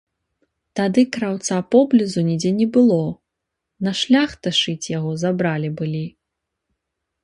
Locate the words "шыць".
4.65-4.91